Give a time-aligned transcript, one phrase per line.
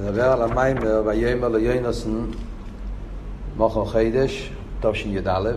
[0.00, 2.24] נדבר על המיימר ויאמר ליונוסן
[3.56, 5.50] מוכר חידש, תשי"א.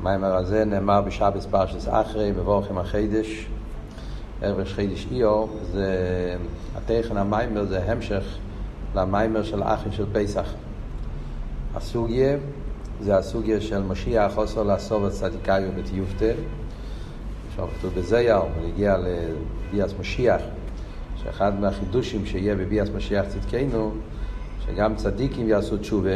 [0.00, 3.46] המיימר הזה נאמר בשבס פרשס אחרי, מבורכים החידש,
[4.42, 6.36] ערב חידש איו, זה,
[6.76, 8.24] התכן המיימר זה המשך
[8.94, 10.52] למיימר של אחי של פסח.
[11.74, 12.36] הסוגיה
[13.00, 16.32] זה הסוגיה של משיח חוסר לעשור את צדיקאיו בתיופתא.
[17.48, 20.40] עכשיו כתוב בזייר, ונגיע לביאס משיח.
[21.24, 23.92] שאחד מהחידושים שיהיה בביאס משיח צדקנו,
[24.66, 26.10] שגם צדיקים יעשו תשובה,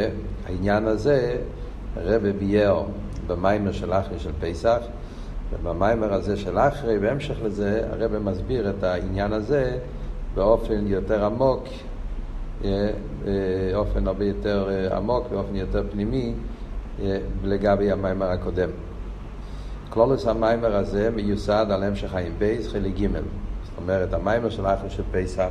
[0.45, 1.35] העניין הזה
[1.97, 2.83] רבי ביאר
[3.27, 4.79] במיימר של אחרי של פסח,
[5.53, 9.77] ובמיימר הזה של אחרי, בהמשך לזה, הרבי מסביר את העניין הזה
[10.35, 11.63] באופן יותר עמוק,
[12.61, 16.33] באופן הרבה יותר עמוק, באופן יותר פנימי,
[17.43, 18.69] לגבי המיימר הקודם.
[19.89, 23.07] כללות המיימר הזה מיוסד על המשך עין בייס, חלק ג'
[23.81, 25.49] אומרת, המיימר של אחרי של פסח,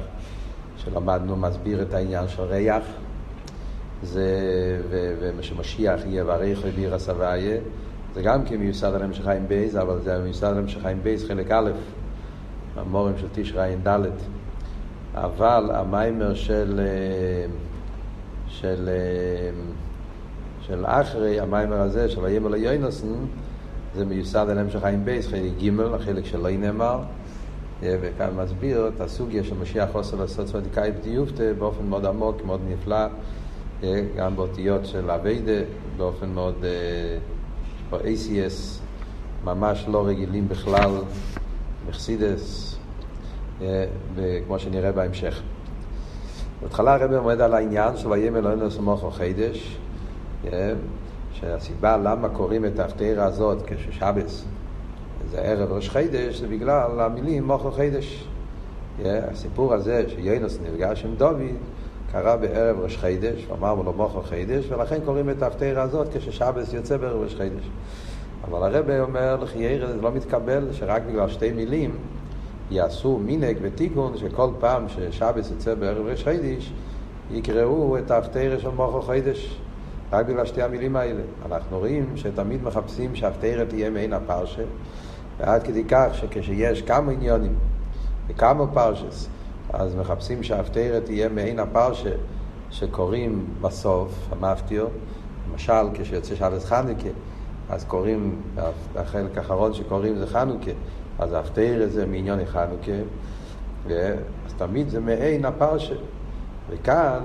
[0.76, 2.82] שלמדנו, מסביר את העניין של ריח,
[4.02, 4.26] זה,
[5.38, 7.60] ושמשיח יהיה ועריך וביר הסבייה,
[8.14, 11.24] זה גם כן מיוסד על המשך חיים בייס, אבל זה מיוסד על המשך חיים בייס
[11.24, 11.70] חלק א',
[12.76, 14.00] המורים של תשרי ד',
[15.14, 16.80] אבל המיימר של,
[18.46, 18.88] של,
[20.60, 23.14] של אחרי, המיימר הזה, של ויאמר ליוינוסן,
[23.94, 27.00] זה מיוסד על המשך חיים בייס, חלק ג', החלק שלא נאמר,
[27.82, 33.06] וכאן מסביר את הסוגיה של משיח חוסר לעשות צדיקאי בדיופתא באופן מאוד עמוק, מאוד נפלא,
[34.16, 35.62] גם באותיות של אביידה,
[35.96, 38.80] באופן מאוד, יש פה ACS,
[39.44, 40.90] ממש לא רגילים בכלל,
[41.88, 42.76] מחסידס,
[44.46, 45.42] כמו שנראה בהמשך.
[46.62, 49.78] בהתחלה הרב עומד על העניין של ויאמר אלוהינו סמוך חידש,
[51.32, 54.44] שהסיבה למה קוראים את ההפטרה הזאת כששבס
[55.30, 58.28] זה ערב ראש חידש, זה בגלל המילים מוכר חידש.
[58.98, 61.40] Yeah, הסיפור הזה שיינוס נפגש עם דוד
[62.12, 66.96] קרה בערב ראש חידש, ואמרנו לו מוכר חידש, ולכן קוראים את ההפטרה הזאת כששבס יוצא
[66.96, 67.70] בערב ראש חידש.
[68.44, 71.96] אבל הרבה אומר לחייר זה לא מתקבל שרק בגלל שתי מילים
[72.70, 76.72] יעשו מינק ותיקון שכל פעם ששבס יוצא בערב ראש חידש
[77.30, 79.58] יקראו את ההפטרה של מוכר חידש.
[80.12, 81.22] רק בגלל שתי המילים האלה.
[81.46, 84.62] אנחנו רואים שתמיד מחפשים שההפטרה תהיה מעין הפרשה,
[85.38, 87.54] ועד כדי כך שכשיש כמה עניונים
[88.28, 89.28] וכמה פרשס,
[89.72, 92.10] אז מחפשים שההפטרה תהיה מעין הפרשה
[92.70, 94.88] שקוראים בסוף, המפטיר,
[95.50, 97.08] למשל כשיוצא שבס חנוכה,
[97.70, 98.40] אז קוראים,
[98.96, 100.70] החלק האחרון שקוראים זה חנוכה,
[101.18, 102.92] אז ההפטרה זה מעניון חנוכה,
[104.46, 105.94] אז תמיד זה מעין הפרשה.
[106.70, 107.20] וכאן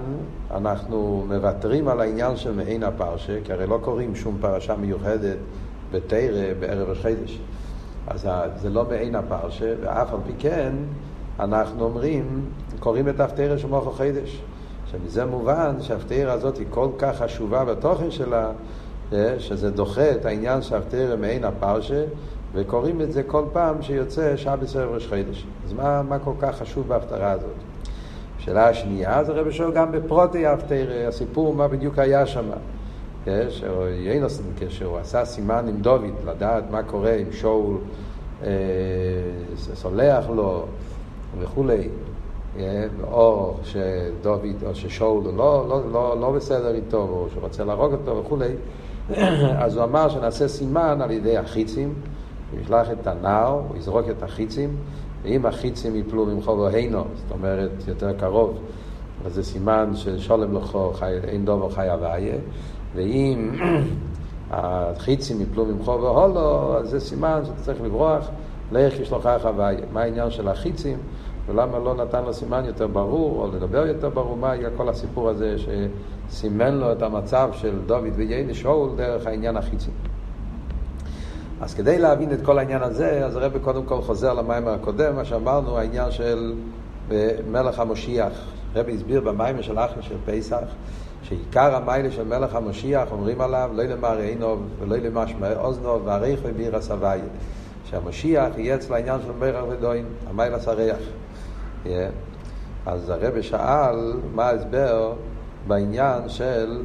[0.51, 5.37] אנחנו מוותרים על העניין של מעין הפרשה, כי הרי לא קוראים שום פרשה מיוחדת
[5.91, 7.39] בתרא בערב החידש.
[8.07, 10.73] אז זה לא מעין הפרשה, ואף על פי כן
[11.39, 12.45] אנחנו אומרים,
[12.79, 14.41] קוראים את ההפטרה של מוח החידש.
[14.91, 18.51] שמזה מובן שההפטרה הזאת היא כל כך חשובה בתוכן שלה,
[19.37, 22.03] שזה דוחה את העניין של ההפטרה מעין הפרשה,
[22.53, 25.45] וקוראים את זה כל פעם שיוצא שבס ערב ראש חידש.
[25.65, 27.55] אז מה, מה כל כך חשוב בהפטרה הזאת?
[28.37, 32.45] השאלה השנייה, זה רבי שואל גם בפרוטי ההפטרה, הסיפור מה בדיוק היה שם.
[33.49, 37.77] שיינוסן, כשהוא עשה סימן עם דוד, לדעת מה קורה עם שאול,
[39.55, 40.65] סולח לו
[41.39, 41.87] וכולי,
[43.03, 48.53] או שדוד, או ששאול לא, לא, לא, לא בסדר איתו, או שרוצה להרוג אותו וכולי,
[49.63, 51.93] אז הוא אמר שנעשה סימן על ידי החיצים,
[52.51, 54.75] הוא ישלח את הנער, הוא יזרוק את החיצים,
[55.23, 58.59] ואם החיצים יפלו ממך והינו, זאת אומרת יותר קרוב,
[59.25, 60.91] אז זה סימן של שולם לכו,
[61.23, 62.35] אין דובר חי הוויה,
[62.95, 63.49] ואם
[64.51, 68.29] החיצים יפלו ממך והולו, אז זה סימן שאתה צריך לברוח,
[68.71, 69.79] לך ישלוחך הוויה.
[69.93, 70.97] מה העניין של החיצים,
[71.47, 75.29] ולמה לא נתן לו סימן יותר ברור, או לדבר יותר ברור, מה היה כל הסיפור
[75.29, 79.93] הזה שסימן לו את המצב של דוד וייני שאול דרך העניין החיצים.
[81.61, 85.25] אז כדי להבין את כל העניין הזה, אז הרב קודם כל חוזר למיימר הקודם, מה
[85.25, 86.53] שאמרנו, העניין של
[87.51, 88.33] מלך המשיח.
[88.75, 90.63] הרב הסביר במיימר של אחר של פסח,
[91.33, 96.75] שעיקר המיילה של מלך המשיח, אומרים עליו, לא למר עינוב ולא למשמע אוזנוב, והריח וביר
[96.75, 97.23] הסבייה.
[97.85, 100.97] שהמשיח יהיה אצל העניין של מרח ודוין, המיילה סריח.
[101.85, 101.87] Yeah.
[102.85, 105.13] אז הרב שאל מה ההסבר
[105.67, 106.81] בעניין של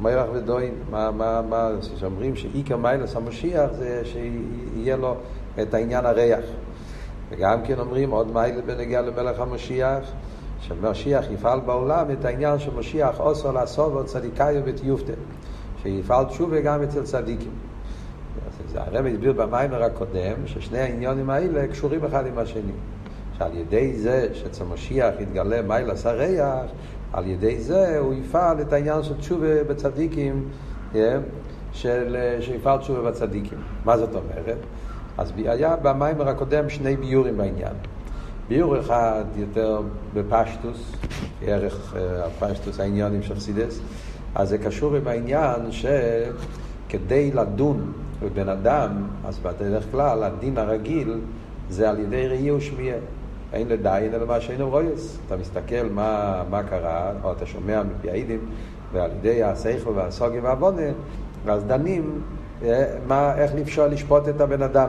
[0.00, 5.16] מלך ודוין, מה, מה, מה, שאומרים שאיקר מיילס המשיח זה שיהיה לו
[5.62, 6.44] את העניין הריח.
[7.30, 9.98] וגם כן אומרים עוד מיילה בנגיע למלך המשיח,
[10.60, 15.12] שמשיח יפעל בעולם את העניין שמשיח עושה לעשות עוד צדיקאי ותיופתא,
[15.82, 17.50] שיפעל תשובה גם אצל צדיקים.
[18.74, 22.72] הרב הסביר במיימר הקודם ששני העניונים האלה קשורים אחד עם השני.
[23.38, 26.64] שעל ידי זה שאצל משיח יתגלה מיילס הריח,
[27.12, 30.48] על ידי זה הוא יפעל את העניין של תשובה בצדיקים,
[31.72, 33.58] של, שיפעל תשובה בצדיקים.
[33.84, 34.58] מה זאת אומרת?
[35.18, 37.72] אז היה במיימר הקודם שני ביורים בעניין.
[38.48, 39.80] ביור אחד יותר
[40.14, 40.92] בפשטוס,
[41.42, 43.80] ערך הפשטוס העניונים של חסידס,
[44.34, 47.92] אז זה קשור עם העניין שכדי לדון
[48.22, 48.90] בבן אדם,
[49.24, 51.20] אז בדרך כלל הדין הרגיל
[51.70, 52.94] זה על ידי ראי ושמיע.
[53.52, 55.18] אין לדיין אלא מה שאינו רויס.
[55.26, 58.40] אתה מסתכל מה, מה קרה, או אתה שומע מפי העידים,
[58.92, 60.82] ועל ידי השכל והסוגיה והבונה,
[61.44, 62.20] ואז דנים
[62.62, 64.88] אה, מה, איך אפשר לשפוט את הבן אדם.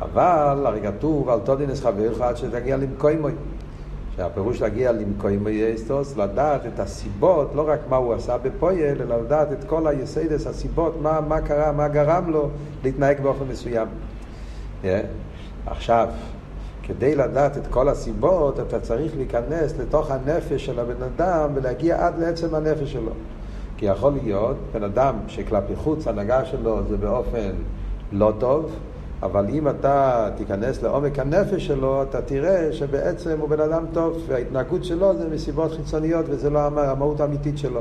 [0.00, 3.32] אבל הרי כתוב על תודינס חברך עד שתגיע למקוימוי.
[4.16, 9.52] שהפירוש להגיע למקוימוי אסטוס, לדעת את הסיבות, לא רק מה הוא עשה בפויל, אלא לדעת
[9.52, 12.48] את כל היסיידס, הסיבות, מה, מה קרה, מה גרם לו
[12.84, 13.88] להתנהג באופן מסוים.
[14.82, 14.86] Yeah.
[15.66, 16.08] עכשיו,
[16.82, 22.18] כדי לדעת את כל הסיבות, אתה צריך להיכנס לתוך הנפש של הבן אדם ולהגיע עד
[22.18, 23.12] לעצם הנפש שלו.
[23.76, 27.50] כי יכול להיות בן אדם שכלפי חוץ ההנהגה שלו זה באופן
[28.12, 28.76] לא טוב,
[29.24, 34.84] אבל אם אתה תיכנס לעומק הנפש שלו, אתה תראה שבעצם הוא בן אדם טוב, וההתנהגות
[34.84, 37.80] שלו זה מסיבות חיצוניות וזה לא המהות האמיתית שלו.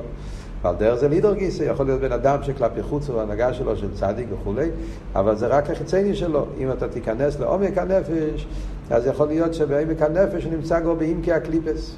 [0.62, 3.94] ועל דרך זה לידר גיסא, יכול להיות בן אדם שכלפי חוץ הוא הנהגה שלו של
[3.94, 4.70] צדיק וכולי,
[5.16, 6.46] אבל זה רק החיצוני שלו.
[6.58, 8.48] אם אתה תיכנס לעומק הנפש,
[8.90, 11.96] אז יכול להיות שבעמק הנפש נמצא כבר בעמקי הקליפס.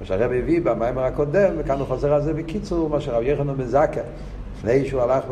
[0.00, 4.00] מה שהרב הביא במיימר הקודם, וכאן הוא חוזר על זה בקיצור, מה שרב יחנון מזקה,
[4.64, 5.24] לפני שהוא הלך,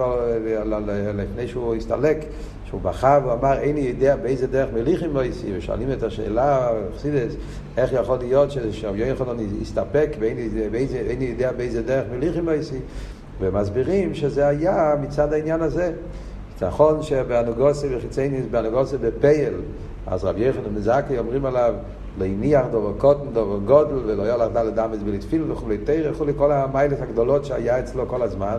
[1.14, 2.24] לפני שהוא הסתלק,
[2.64, 7.34] שהוא בכה ואמר, איני יודע באיזה דרך מליכים לא יסי, ושואלים את השאלה, חסידס,
[7.76, 12.78] איך יכול להיות שרב יוחנן יסתפק ואיני יודע באיזה דרך מליכים לא יסי,
[13.40, 15.92] ומסבירים שזה היה מצד העניין הזה.
[16.62, 19.54] נכון שבאנוגוסי וחיצייניס, באנוגוסי בפייל,
[20.06, 21.74] אז רב יוחנן מזקי אומרים עליו,
[22.18, 27.00] להניח דובר קוטן, דובר גודל, ולא יולך דלת דמס ולתפיל וכולי תרא, וכולי כל המיילס
[27.00, 28.58] הגדולות שהיה אצלו כל הזמן.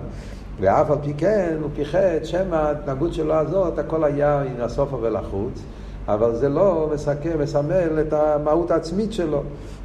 [0.59, 5.63] ואף על פי כן הוא פיחד שמא ההתנהגות שלו הזאת, הכל היה מן הסופה ולחוץ,
[6.07, 9.43] אבל זה לא מסכם, מסמל את המהות העצמית שלו.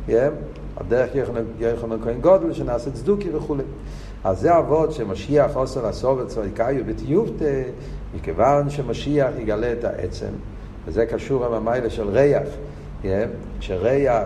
[0.09, 0.13] Yeah?
[0.77, 1.11] הדרך
[1.61, 3.63] יחנן כהן גודל, שנעשה צדוקי וכולי.
[4.25, 7.45] אז זה אבות שמשיח עושה לסוב את צוריקאיו בטיובטה,
[8.17, 10.31] מכיוון שמשיח יגלה את העצם,
[10.87, 12.49] וזה קשור עם המיילה של ריח,
[13.03, 13.07] yeah?
[13.61, 14.25] שריח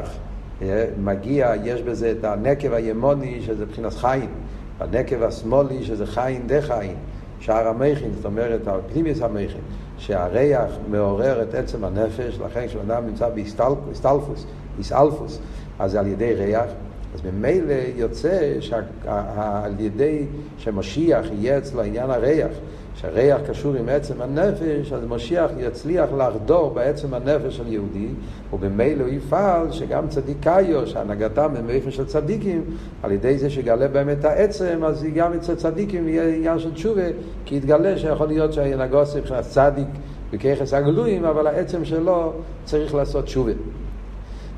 [0.61, 0.65] yeah?
[1.01, 4.31] מגיע, יש בזה את הנקב הימוני, שזה מבחינת חיים.
[4.81, 6.97] בנקב השמאלי שזה חיים דה חיים,
[7.41, 9.61] שער המכין, זאת אומרת, הפנימיוס המכין,
[9.99, 14.47] שהריח מעורר את עצם הנפש, לכן כשאדם נמצא באסטלפוס,
[14.79, 15.39] איסאלפוס,
[15.79, 16.71] אז זה על ידי ריח,
[17.15, 20.25] אז ממילא יוצא שעל ידי
[20.59, 22.53] שמשיח יהיה אצלו עניין הריח,
[23.01, 28.09] שהריח קשור עם עצם הנפש, אז משיח יצליח לחדור בעצם הנפש של יהודי,
[28.53, 32.65] ובמילא הוא יפעל שגם צדיקאיו, שהנהגתם הם באופן של צדיקים,
[33.03, 37.03] על ידי זה שיגלה בהם את העצם, אז גם אצל צדיקים יהיה עניין של תשובה,
[37.45, 39.89] כי יתגלה שיכול להיות שהנהגוסי מבחינת צדיק
[40.33, 42.33] בככס הגלויים, אבל העצם שלו
[42.65, 43.53] צריך לעשות תשובה.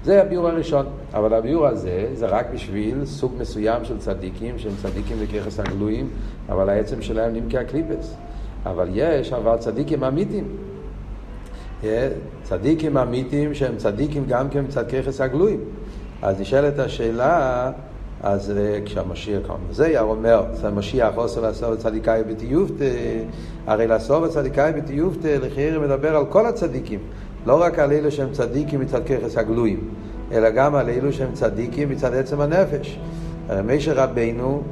[0.04, 5.16] זה הביור הראשון, אבל הביור הזה זה רק בשביל סוג מסוים של צדיקים שהם צדיקים
[5.22, 6.08] בככס הגלויים,
[6.48, 8.16] אבל העצם שלהם נמכי הקליפס.
[8.66, 10.44] אבל יש אבל צדיקים אמיתיים.
[12.42, 15.60] צדיקים אמיתיים שהם צדיקים גם כן מצד ככס הגלויים.
[16.22, 17.70] אז נשאלת השאלה,
[18.22, 18.52] אז
[18.84, 22.94] כשהמשיח קם זה אומר, המשיח עושה לעשות צדיקאי בתיובתא,
[23.66, 26.98] הרי לעשות צדיקאי בתיובתא, לחייר מדבר על כל הצדיקים.
[27.46, 29.80] לא רק על אלו שהם צדיקים מצד ככס הגלויים,
[30.32, 32.98] אלא גם על אלו שהם צדיקים מצד עצם הנפש.
[33.48, 34.62] הרי מישר רבינו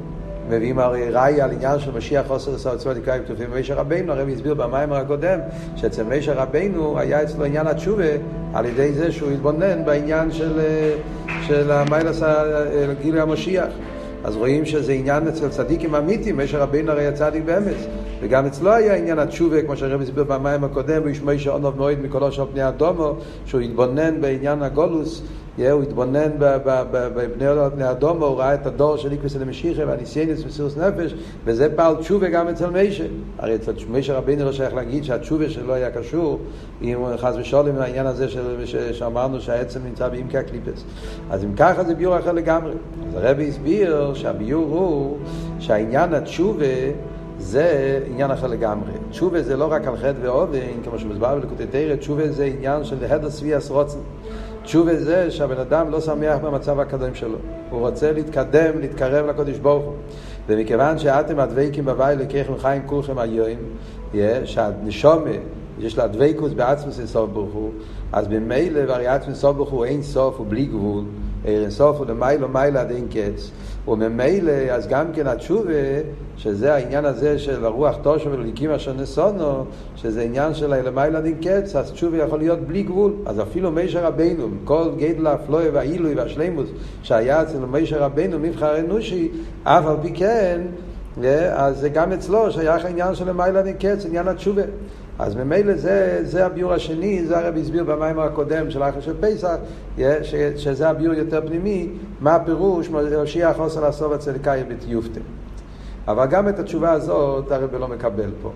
[0.49, 4.53] מביאים הרי ראי על עניין של משיח חוסר לסוד צדיקאי כתובים במישר רבינו, הרב הסביר
[4.53, 5.39] במיימר הקודם,
[5.75, 8.03] שאצל מישר רבינו היה אצלו עניין התשובה
[8.53, 10.59] על ידי זה שהוא התבונן בעניין של,
[11.47, 12.23] של המיילס
[13.01, 13.73] גילוי המשיח.
[14.23, 17.87] אז רואים שזה עניין אצל צדיקים אמיתיים, משה רבינו הרי היה צדיק באמץ.
[18.21, 22.43] וגם אצלו היה עניין התשובה, כמו שהרב הסביר במים הקודם, וישמעי שעונוב מועד מקולו של
[22.51, 25.23] פני אדומו, שהוא התבונן בעניין הגולוס,
[25.57, 26.31] הוא התבונן
[26.91, 31.15] בבני אדומו, הוא ראה את הדור של איקווס למשיחה והניסיינס מסירוס נפש,
[31.45, 33.03] וזה פעל תשובה גם אצל מישה.
[33.37, 36.39] הרי אצל מישה רבינו לא שייך להגיד שהתשובה שלו היה קשור,
[36.81, 40.83] אם חס ושלום עם העניין הזה של, שאמרנו שהעצם נמצא בעמקי הקליפס.
[41.29, 42.73] אז אם ככה זה ביור אחר לגמרי.
[43.07, 45.17] אז הרבי הסביר שהביור הוא
[45.59, 46.65] שהעניין התשובה
[47.37, 48.91] זה עניין אחר לגמרי.
[49.09, 52.95] תשובה זה לא רק על חטא ואובן, כמו שמוסבר בלקוטי תרא, תשובה זה עניין של
[53.05, 53.99] הדר סבי אסרוצן.
[54.71, 57.37] תשובה זה שהבן אדם לא שמח במצב הקודם שלו.
[57.69, 59.93] הוא רוצה להתקדם, להתקרב לקודש ברוך הוא.
[60.47, 63.59] ומכיוון שאתם הדבקים בבית לקחם חיים כולכם היום,
[64.45, 65.29] שהנשומה
[65.79, 67.71] יש לה דבקוס בעצמוס אינסוף ברוך הוא,
[68.11, 71.03] אז במילא וריאצמוס אינסוף ברוך הוא אין סוף ובלי גבול,
[71.45, 73.51] אין סוף הוא למיילו מיילו עד אין קץ,
[73.87, 75.73] וממילא אז גם כן התשובה,
[76.37, 81.35] שזה העניין הזה של הרוח תושו ולליקים אשר נסונו, שזה עניין של למיילו עד אין
[81.41, 86.15] קץ, אז תשובה יכול להיות בלי גבול, אז אפילו מישר רבנו, כל גדל האפלואה והעילוי
[86.15, 86.69] והשלימוס
[87.03, 89.29] שהיה אצל מישר רבנו מבחר אנושי,
[89.63, 90.61] אף על פי כן
[91.53, 94.61] אז גם אצלו שייך העניין של למעלה נקץ, עניין התשובה.
[95.21, 99.55] אז ממילא זה, זה הביור השני, זה הרב הסביר במים הקודם של אחר של פסח,
[99.97, 105.19] ש, שזה הביור יותר פנימי, מה הפירוש, משיח חוסר הסוף הצדקאי בתיופתא.
[106.07, 108.51] אבל גם את התשובה הזאת הרב לא מקבל פה.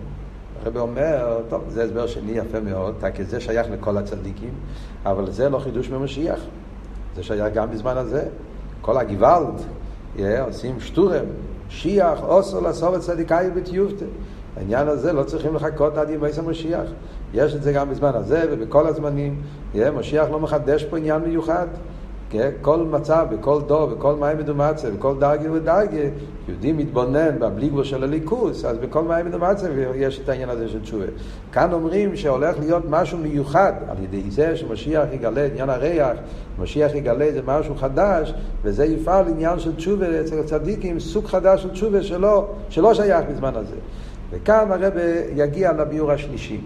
[0.64, 4.54] הרב אומר, טוב, זה הסבר שני יפה מאוד, כי זה שייך לכל הצדיקים,
[5.06, 6.40] אבל זה לא חידוש ממשיח.
[7.16, 8.24] זה שייך גם בזמן הזה.
[8.82, 9.62] כל הגוואלד,
[10.40, 11.26] עושים שטורם,
[11.70, 14.06] שיח אוסו לסוף צדיקאי בתיופתא.
[14.58, 16.88] העניין הזה לא צריכים לחכות עד ימי המשיח.
[17.34, 19.42] יש את זה גם בזמן הזה ובכל הזמנים.
[19.96, 21.68] משיח לא מחדש פה עניין מיוחד.
[22.62, 26.10] כל מצב, בכל דור, בכל מים מדומצה, בכל דרגה ודרגה,
[26.48, 30.82] יהודי מתבונן בבלי גבול של הליכוס, אז בכל מים מדומצה יש את העניין הזה של
[30.82, 31.06] תשובה.
[31.52, 36.18] כאן אומרים שהולך להיות משהו מיוחד על ידי זה שמשיח יגלה עניין הריח,
[36.60, 38.34] משיח יגלה זה משהו חדש,
[38.64, 43.56] וזה יפעל עניין של תשובה אצל הצדיקים, סוג חדש של תשובה שלא, שלא שייך בזמן
[43.56, 43.76] הזה.
[44.36, 44.94] וכאן הרב
[45.36, 46.62] יגיע לביור השלישי.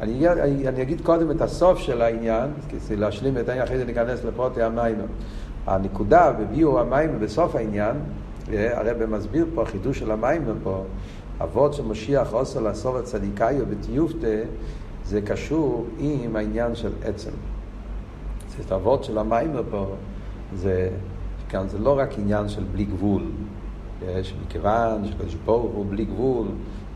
[0.00, 3.84] אני, אני, אני אגיד קודם את הסוף של העניין, כדי להשלים את העניין, אחרי זה
[3.84, 4.94] ניכנס לפרוטי המים.
[5.66, 7.96] הנקודה בביור המים בסוף העניין,
[8.52, 10.84] אה, הרב מסביר פה, החידוש של המים פה,
[11.40, 14.42] אבות של משיח עושה לעשות את צדיקאי ובתיופתא,
[15.04, 17.30] זה קשור עם העניין של עצם.
[18.58, 19.86] זאת אבות של המים פה,
[20.54, 20.88] זה,
[21.48, 23.22] כאן זה לא רק עניין של בלי גבול,
[24.22, 26.46] שמכיוון שקדוש ברוך הוא בלי גבול,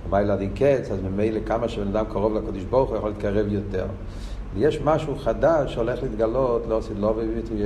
[0.08, 3.86] ומיילה דין קץ, אז ממילא כמה שבן אדם קרוב לקדוש ברוך הוא יכול להתקרב יותר.
[4.54, 7.20] ויש משהו חדש שהולך להתגלות, לא עשית לא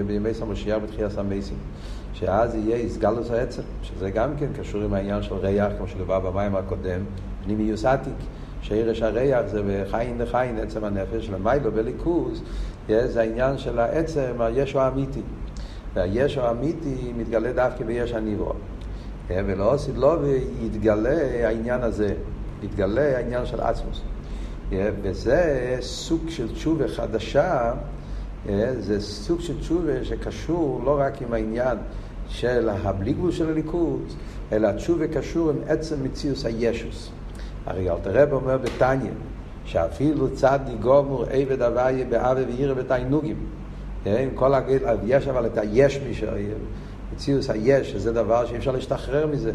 [0.06, 1.56] בימי סמושיח בתחיית המייסים.
[2.14, 6.56] שאז יהיה איסגלוס העצם, שזה גם כן קשור עם העניין של ריח, כמו שדובר במים
[6.56, 7.00] הקודם,
[7.44, 8.12] פנימיוס עתיק,
[8.62, 12.42] שערש הריח זה בחיים לחיים, עצם הנפש, למיילו בליכוז,
[12.88, 15.22] זה העניין של העצם, הישו האמיתי.
[15.94, 18.52] והישו האמיתי מתגלה דווקא ביש הניברו.
[19.46, 22.14] ולא עשית לא ויתגלה העניין הזה,
[22.62, 24.00] יתגלה העניין של עצמוס.
[25.02, 27.72] וזה סוג של תשובה חדשה,
[28.78, 31.78] זה סוג של תשובה שקשור לא רק עם העניין
[32.28, 34.02] של הבלי גבול של הליכוד,
[34.52, 37.10] אלא התשובה קשור עם עצם מציאוס הישוס.
[37.66, 39.10] הרי אלתרעב אומר בתניא,
[39.64, 43.36] שאפילו צד גומור עבד הוויה באווה ועירה בתענוגים.
[44.06, 46.58] עם כל הגל, יש אבל את היש מי שאוהב.
[47.14, 49.52] מציאוס היש, שזה דבר שאי אפשר להשתחרר מזה.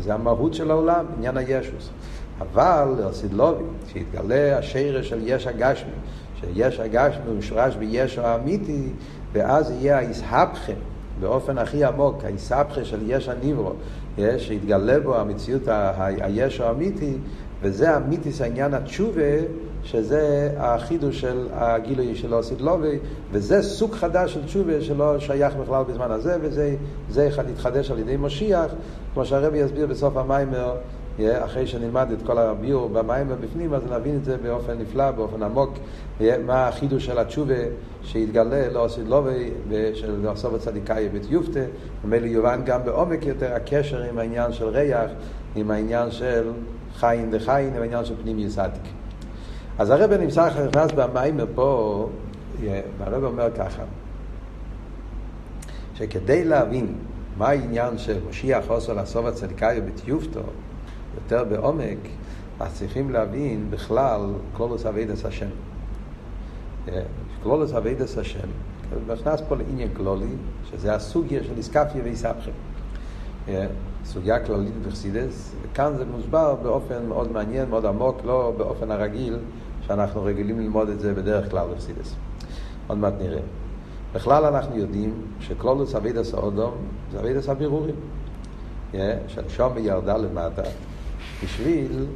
[0.00, 1.90] זה המהות של העולם, עניין הישוס.
[2.38, 5.90] אבל לסדלובי, שיתגלה השרש של יש הגשמי,
[6.40, 8.88] שיש הגשמי הוא משורש בישו האמיתי,
[9.32, 10.72] ואז יהיה האיסהפכה
[11.20, 13.72] באופן הכי עמוק, האיסהפכה של יש הניברו,
[14.38, 15.62] שיתגלה בו המציאות
[16.20, 17.16] הישו האמיתי,
[17.62, 19.20] וזה אמיתיס העניין התשובה,
[19.84, 22.98] שזה החידוש של הגילוי של אוסידלובי,
[23.32, 26.76] וזה סוג חדש של תשובה שלא שייך בכלל בזמן הזה, וזה
[27.10, 28.70] זה יתחדש על ידי משיח,
[29.14, 30.74] כמו שהרבי יסביר בסוף המיימר,
[31.20, 35.70] אחרי שנלמד את כל הביור במיימר בפנים, אז נבין את זה באופן נפלא, באופן עמוק,
[36.46, 37.54] מה החידוש של התשובה
[38.02, 41.64] שיתגלה לאוסידלובי ושל לעשות הצדיקאי בתיופתא,
[42.04, 45.10] ומילא יובן גם בעומק יותר הקשר עם העניין של ריח,
[45.56, 46.50] עם העניין של
[46.94, 48.82] חיים דחיים, עם העניין של פנים יסעתיק.
[49.78, 52.08] אז הרב נמצא נכנס במים פה,
[52.98, 53.82] והרב אומר ככה,
[55.94, 56.94] שכדי להבין
[57.38, 60.40] מה העניין של משיח חוסר לסוף הצדיקאי בתיופתו,
[61.14, 61.98] יותר בעומק,
[62.60, 64.20] אז צריכים להבין בכלל
[64.56, 65.48] כלולוס אבידס השם.
[67.42, 68.48] כלולוס אבידס השם,
[69.12, 70.26] נכנס פה לעניין כלולי,
[70.70, 72.50] שזה הסוגיה של איסקפיה ואיסבכם.
[74.04, 79.38] סוגיה כללית בחסידס, וכאן זה מוסבר באופן מאוד מעניין, מאוד עמוק, לא באופן הרגיל,
[79.86, 82.14] שאנחנו רגילים ללמוד את זה בדרך כלל בחסידס.
[82.86, 83.40] עוד מעט נראה.
[84.12, 86.74] בכלל אנחנו יודעים שקלולוס אבידס האודום
[87.12, 87.94] זה אבידס הבירורים.
[89.28, 90.62] שהנשום ירדה למטה
[91.44, 92.06] בשביל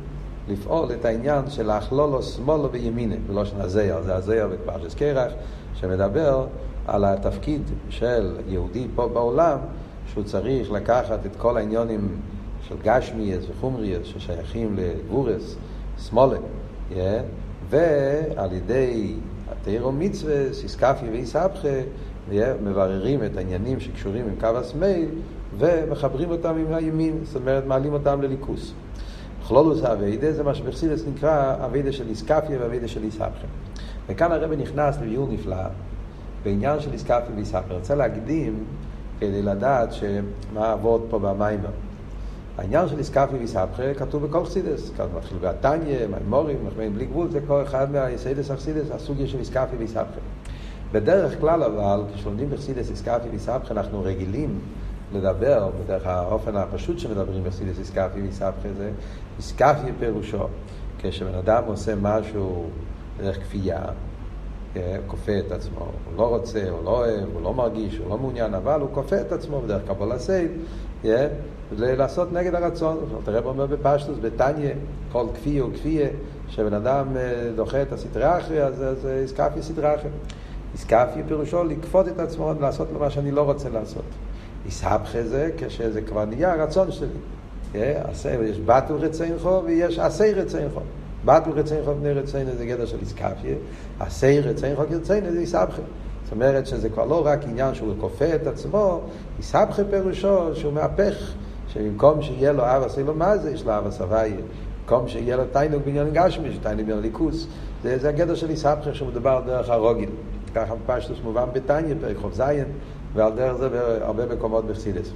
[0.49, 5.33] לפעול את העניין של האכלולו שמאלו וימינה, בלושן הזייר, זה הזייר בפרשס קרח,
[5.75, 6.47] שמדבר
[6.87, 9.59] על התפקיד של יהודי פה בעולם,
[10.07, 12.21] שהוא צריך לקחת את כל העניונים
[12.69, 15.57] של גשמיאס וחומריאס ששייכים לגבורס,
[15.99, 16.37] שמאלה,
[17.71, 19.15] ועל ידי
[19.51, 21.69] התירו מצווה, סיסקפי ואיסבכה,
[22.63, 25.07] מבררים את העניינים שקשורים עם קו השמאל
[25.59, 28.73] ומחברים אותם עם הימין, זאת אומרת מעלים אותם לליכוס.
[29.47, 33.47] כלולוס אביידה זה מה שבחסידס נקרא אביידה של איסקפיה ואביידה של איסהפכם.
[34.09, 35.57] וכאן הרב נכנס לביור נפלא
[36.45, 37.75] בעניין של איסקפיה ואיסהפכם.
[37.75, 38.65] רוצה להקדים
[39.21, 39.89] כדי לדעת
[40.55, 41.71] מה העבוד פה במיימר.
[42.59, 44.91] העניין של איסקפיה ואיסהפכם כתוב בכל חסידס.
[44.97, 49.79] כאן מתחיל בעתניה, מימורים, מחמאים בלי גבול, זה כל אחד מהיסיידס החסידס, הסוגיה של איסקפיה
[49.79, 50.21] ואיסהפכם.
[50.93, 54.61] בדרך כלל אבל, כשלומדים בחסידס איסכפיא ואיסהפכא, אנחנו רגילים
[55.15, 58.91] לדבר, בדרך האופן הפשוט שמדברים בחסידס איסכפיא ואיסהפכא זה
[59.39, 60.47] איסכפיא פירושו,
[60.99, 62.67] כשבן אדם עושה משהו
[63.19, 63.83] דרך כפייה,
[64.77, 68.19] אה, כופה את עצמו, הוא לא רוצה, הוא לא אוהב, הוא לא מרגיש, הוא לא
[68.19, 70.51] מעוניין, אבל הוא כופה את עצמו בדרך קבולס עול,
[71.05, 71.27] אה,
[71.77, 72.99] לעשות נגד הרצון.
[73.25, 74.71] תראה פה אומר בפשטוס, בתניא,
[75.13, 76.09] כל כפי הוא כפיה,
[76.49, 80.11] שבן אדם אה, דוחה את הסדרה אחרי, אז זה איסקפיה סדרה אחרי.
[80.73, 84.05] איסקפיה פירושו לכפות את עצמו לעשות לו מה שאני לא רוצה לעשות.
[84.67, 87.09] איסהפכה זה כשזה כבר נהיה הרצון שלי.
[87.75, 90.81] יש באטל רציינכו ויש עשי רציינכו.
[91.25, 93.55] באטל רציינכו בני רציינו זה גדר של איסקפיה,
[94.01, 95.83] עשי רציינכו כרציינו זה איסהפכה.
[96.25, 99.01] זאת אומרת שזה כבר לא רק עניין שהוא כופה את עצמו,
[99.39, 101.33] איסהפכה פירושו שהוא מהפך,
[101.69, 104.37] שבמקום שיהיה לו אבא לו מה זה, יש לו אבא סבייה.
[104.83, 107.47] במקום שיהיה לו תיינוג בעניין גשמי, תיינוג בעניין ליכוס.
[107.83, 110.09] זה, זה הגדר של איסהפכה שמדובר דרך הרוגיל.
[110.55, 112.65] ככה פשטוס מובן בתניא, פרק זין.
[113.15, 115.13] ועל דרך זה בהרבה מקומות בחסידס.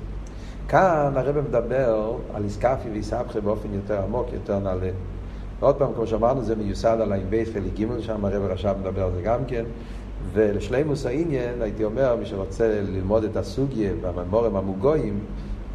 [0.68, 4.90] כאן הרב מדבר על איסקפי ואיסבכי באופן יותר עמוק, יותר נעלה.
[5.60, 9.12] ועוד פעם, כמו שאמרנו, זה מיוסד על בית חלק ג' שם הרב רש"ב מדבר על
[9.12, 9.64] זה גם כן.
[10.32, 15.18] ולשלימוס העניין, הייתי אומר, מי שרוצה ללמוד את הסוגיה בממורים המוגויים,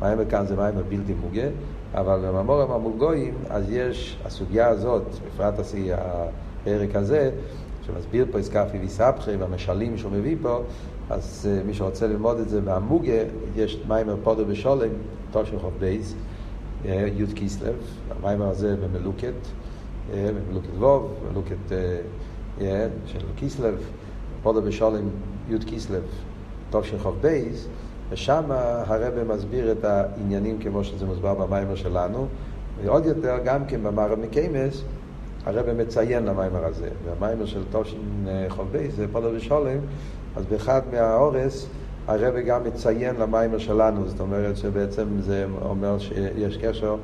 [0.01, 1.47] מיימר כאן זה מיימר בלתי מוגה,
[1.93, 5.53] אבל במאמרים המוגהים, אז יש הסוגיה הזאת, בפרט
[5.93, 7.31] הפרק הזה,
[7.85, 10.61] שמסביר פה איסכפיא ואיסהפכא והמשלים שהוא מביא פה,
[11.09, 13.23] אז אה, מי שרוצה ללמוד את זה מהמוגה,
[13.55, 14.89] יש מיימר פודו בשולם,
[15.31, 16.13] תושן חוף בייס,
[16.83, 17.75] אה, י' קיסלב,
[18.11, 21.75] המיימר הזה במלוקט, אה, במלוקט וו, במלוקט
[23.05, 23.75] של קיסלב,
[24.43, 25.09] פודו בשולם,
[25.49, 26.03] י' קיסלב,
[26.69, 27.67] תושן חוף בייס,
[28.09, 28.43] ושם
[28.87, 32.27] הרב מסביר את העניינים כמו שזה מוסבר במיימר שלנו,
[32.84, 34.84] ועוד יותר גם כן במראה מקוימס,
[35.45, 37.97] הרב מציין למיימר הזה, והמיימר של תושן
[38.49, 39.77] חוף בייס זה פודו בשולם,
[40.36, 41.67] אז באחד מההערות
[42.08, 46.95] הרב גם מציין למיימר שלנו, זאת אומרת שבעצם זה אומר שיש קשר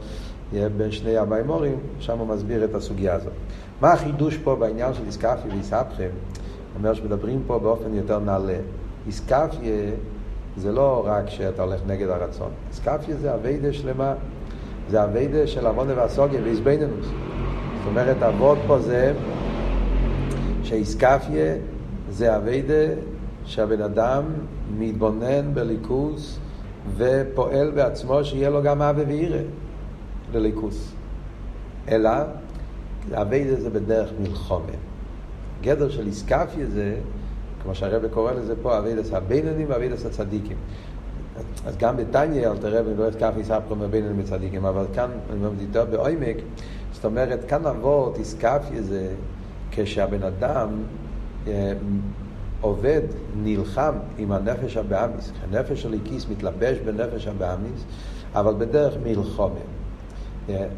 [0.78, 3.34] בין שני המיימורים, שם הוא מסביר את הסוגיה הזאת.
[3.82, 6.10] מה החידוש פה בעניין של איסקפיה ואיסהפכם?
[6.78, 8.58] אומר שמדברים פה באופן יותר נעלה.
[9.08, 9.92] איסקפיה
[10.58, 14.14] זה לא רק שאתה הולך נגד הרצון, איסקפיה זה אביידה שלמה,
[14.90, 17.06] זה אביידה של עוונה והסוגיה ואיזבנינוס.
[17.06, 19.14] זאת אומרת, אבות פה זה
[20.64, 21.56] שאיסקפיה
[22.10, 22.94] זה אביידה
[23.46, 24.24] שהבן אדם
[24.78, 26.40] מתבונן בליכוס
[26.98, 29.42] ופועל בעצמו שיהיה לו גם אבי וירא
[30.34, 30.94] לליכוס.
[31.90, 32.10] אלא,
[33.14, 34.66] אביידה זה בדרך מלחומה.
[35.62, 36.96] גדר של איסכפיא זה,
[37.64, 40.58] כמו שהרבה קורא לזה פה, אביידס הבינונים ואביידס הצדיקים.
[41.66, 45.62] אז גם בתניא, אל תראה, אני לא אתקף איסכפיא מבינונים וצדיקים, אבל כאן, אני אומר,
[45.62, 46.38] יותר בעומק,
[46.94, 49.08] זאת אומרת, כאן אבות, איסכפיא זה
[49.72, 50.70] כשהבן אדם
[51.48, 51.74] אה,
[52.62, 53.02] עובד,
[53.44, 55.32] נלחם עם הנפש הבאמיס.
[55.44, 57.84] הנפש האלויקיס מתלבש בנפש הבאמיס,
[58.34, 59.60] אבל בדרך מלחומה.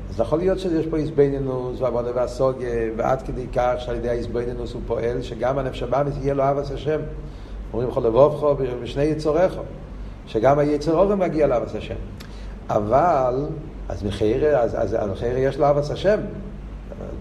[0.09, 4.81] אז יכול להיות שיש פה איזבנינוס ועבודה והסוגיה, ועד כדי כך שעל ידי האיזבנינוס הוא
[4.87, 6.99] פועל, שגם הנפש הבאמיס יהיה לו אבס השם.
[7.73, 9.53] אומרים לך לבובכו בשני יצוריך,
[10.27, 11.95] שגם היצר אורם מגיע לאבס השם.
[12.69, 13.45] אבל,
[13.89, 16.19] אז מחיר, אז, אז, אז מחיר יש לו אבס השם.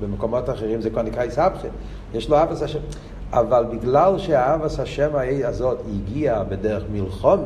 [0.01, 1.69] במקומות אחרים זה כבר נקרא איסבכה.
[2.15, 2.79] יש לו אבס השם.
[3.33, 5.11] אבל בגלל שהאהבס השם
[5.45, 7.43] הזאת הגיעה בדרך מלחומה,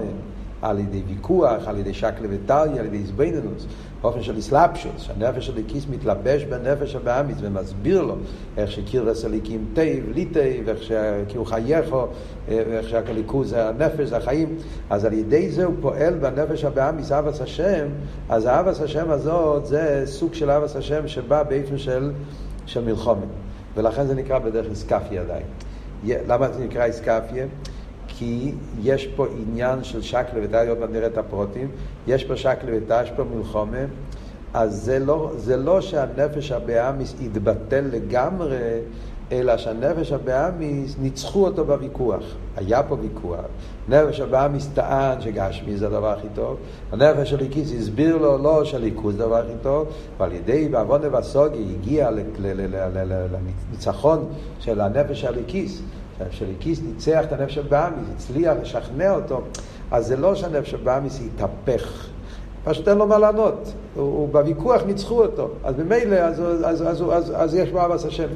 [0.62, 3.66] על ידי ויכוח, על ידי שקלה וטליה, על ידי איזבנינוס,
[4.02, 8.16] באופן של איסלאפשוס, שהנפש של הליקיס מתלבש בנפש הבאמיס ומסביר לו
[8.56, 12.06] איך שקיר וסליקים תיב, ליטי, ואיך שכאילו חייכו,
[12.48, 14.56] ואיך שהליכוז זה הנפש, זה החיים,
[14.90, 17.86] אז על ידי זה הוא פועל בנפש הבאמיס, אהבס השם,
[18.28, 22.12] אז אהבס השם הזאת זה סוג של אהבס השם שבא באופן של,
[22.66, 23.26] של מלחומה,
[23.76, 25.46] ולכן זה נקרא בדרך איסקפי עדיין.
[26.04, 27.46] למה זה נקרא איסקפיה?
[28.08, 31.68] כי יש פה עניין של שקלה ותא, עוד מעט נראה את הפרוטים,
[32.06, 33.84] יש פה שקלה ותא, יש פה מלחומה,
[34.54, 38.80] אז זה לא, זה לא שהנפש הבאמיס יתבטל לגמרי,
[39.32, 42.22] אלא שהנפש הבאמיס ניצחו אותו בוויכוח.
[42.56, 43.44] היה פה ויכוח.
[43.88, 46.56] נפש הבאמיס טען שגשמי זה הדבר הכי טוב,
[46.92, 51.64] הנפש של איקיס הסביר לו לא שליכוז זה הדבר הכי טוב, ועל ידי בעוון ובסוגי
[51.74, 52.10] הגיע
[53.70, 54.28] לניצחון
[54.60, 55.38] של הנפש של
[56.30, 59.40] של איקיס ניצח את הנפש הבאמיס, הצליח לשכנע אותו,
[59.90, 62.06] אז זה לא שהנפש הבאמיס יתהפך.
[62.64, 63.72] פשוט אין לו מה לענות.
[63.94, 65.48] הוא, הוא בוויכוח ניצחו אותו.
[65.64, 68.28] אז ממילא, אז, אז, אז, אז, אז, אז יש בו אבס השם.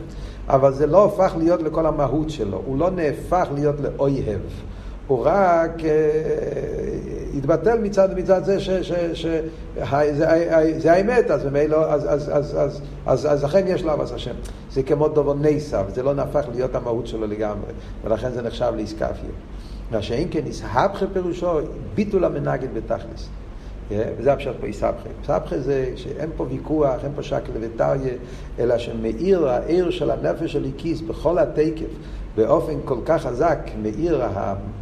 [0.49, 2.63] אבל זה לא הפך להיות לכל המהות שלו.
[2.67, 4.41] הוא לא נהפך להיות לאויב.
[5.13, 5.91] הוא רק אה,
[7.37, 13.65] התבטל מצד, מצד זה שזה האמת, אז ממילא, אז, אז, אז, אז, אז, אז לכן
[13.67, 14.35] יש לו אבס השם.
[14.71, 17.73] זה כמו דובר נסב, זה לא נהפך להיות המהות שלו לגמרי,
[18.05, 19.31] ולכן זה נחשב לאיסקפיה.
[19.91, 21.59] מה שאם כן, איסהפכה פירושו
[21.95, 23.29] ביטול המנגד בתכלס.
[23.91, 25.09] וזה הפשט פה איסבכה.
[25.21, 28.15] איסבכה זה שאין פה ויכוח, אין פה שקל וטריה,
[28.59, 31.87] אלא שמאיר העיר של הנפש של איקיס בכל התקף,
[32.37, 34.23] באופן כל כך חזק, מאיר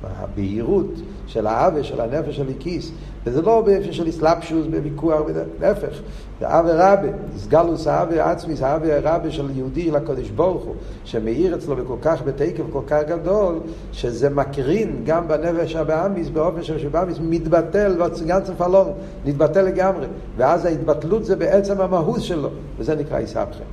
[0.03, 0.95] הבהירות
[1.27, 2.93] של האווה של הנפש של איקיס,
[3.25, 5.21] וזה לא באופן של אסלאפשוס, בוויכוח,
[5.61, 6.01] להפך,
[6.41, 11.55] זה אווה רבה, סגלוס האווה עצמי, זה אווה רבה של יהודי לקודש ברוך הוא, שמאיר
[11.55, 13.61] אצלו בכל כך בתקף כל כך גדול,
[13.93, 18.93] שזה מקרין גם בנפש הבאמיס, באופן של שבאמיס מתבטל, גם צפלון,
[19.25, 23.65] מתבטל לגמרי, ואז ההתבטלות זה בעצם המהות שלו, וזה נקרא איסבכה.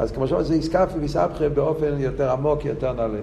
[0.00, 3.18] אז כמו שאומרים, זה איסקפי ואיסבכה באופן יותר עמוק, יותר נעלה.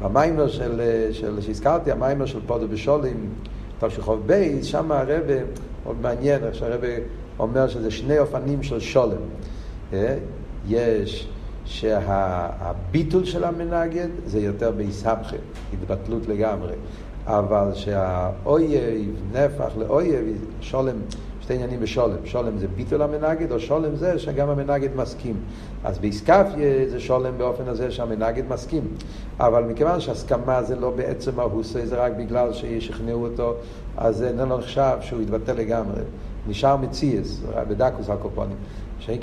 [0.00, 0.80] המיימר של,
[1.12, 3.28] של, שהזכרתי, המיימר של פודו בשולם,
[3.78, 5.34] תרשיחוב בייס, שם הרבה,
[5.84, 6.88] מאוד מעניין איך שהרבה
[7.38, 9.16] אומר שזה שני אופנים של שולם.
[9.92, 10.16] אה?
[10.68, 11.28] יש
[11.64, 15.36] שהביטול של המנגד זה יותר באיסהפכא,
[15.72, 16.72] התבטלות לגמרי.
[17.26, 20.24] אבל שהאויב נהפך לאוהב,
[20.60, 20.96] שולם,
[21.44, 22.16] שתי עניינים בשולם.
[22.24, 25.34] שולם זה ביטול המנגד, או שולם זה שגם המנגד מסכים.
[25.84, 28.82] אז באיסקפיה זה שולם באופן הזה שהמנגד מסכים.
[29.40, 33.54] אבל מכיוון שהסכמה זה לא בעצם ההוסה, זה רק בגלל שישכנעו אותו,
[33.96, 36.00] אז זה לא נחשב שהוא יתבטל לגמרי.
[36.48, 38.56] נשאר מציאס, בדקוס הקופונים.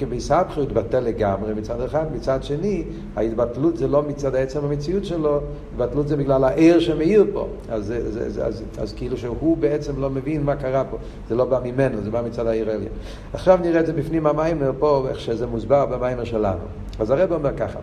[0.09, 2.83] ביסבכי הוא התבטל לגמרי מצד אחד, מצד שני,
[3.15, 5.39] ההתבטלות זה לא מצד עצם המציאות שלו,
[5.71, 7.47] התבטלות זה בגלל העיר שמאיר פה.
[7.69, 10.97] אז, זה, זה, זה, אז, אז כאילו שהוא בעצם לא מבין מה קרה פה,
[11.29, 12.89] זה לא בא ממנו, זה בא מצד העיר אליה.
[13.33, 16.63] עכשיו נראה את זה בפנים המיימר פה, איך שזה מוסבר במיימר שלנו.
[16.99, 17.79] אז הרב אומר ככה,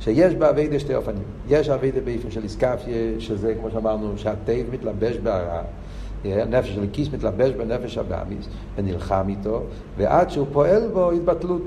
[0.00, 1.22] שיש באביידה שתי אופנים.
[1.48, 5.62] יש אביידה באיפן של איסקפיה, שזה כמו שאמרנו, שהטייב מתלבש בהרע.
[6.34, 9.62] הנפש של הכיס מתלבש בנפש הבאמיס ונלחם איתו,
[9.96, 11.62] ועד שהוא פועל בו התבטלות.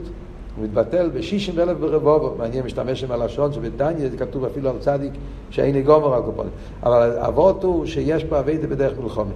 [0.55, 5.13] הוא מתבטל בשישים אלף ברבובו, מעניין משתמש עם הלשון שבדניה זה כתוב אפילו על צדיק
[5.49, 6.51] שאין לי גומר על קופונים.
[6.83, 9.31] אבל האבות הוא שיש פה אביידה בדרך מלחומה.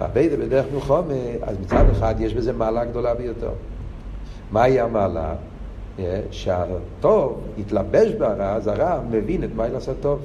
[0.00, 3.50] אביידה בדרך מלחומה, אז מצד אחד יש בזה מעלה גדולה ביותר.
[4.52, 5.34] מהי המעלה?
[6.30, 10.18] שהטוב יתלבש ברע, אז הרע מבין את מה לעשות טוב.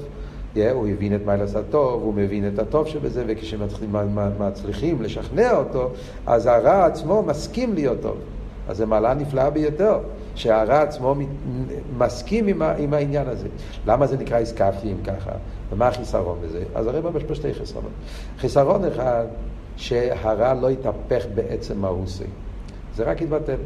[0.54, 5.90] Yeah, הוא הבין את מיילס הטוב, הוא מבין את הטוב שבזה, וכשמצליחים לשכנע אותו,
[6.26, 8.16] אז הרע עצמו מסכים להיות טוב.
[8.68, 9.98] אז זו מעלה נפלאה ביותר,
[10.34, 11.14] שהרע עצמו
[11.98, 13.48] מסכים עם, עם העניין הזה.
[13.86, 15.30] למה זה נקרא איסקפי אם ככה?
[15.72, 16.62] ומה החיסרון בזה?
[16.74, 17.90] אז הרי יש פה שתי חסרונות.
[18.38, 19.24] חיסרון אחד,
[19.76, 22.24] שהרע לא יתהפך בעצם מהוסי.
[22.96, 23.56] זה רק יתבטל.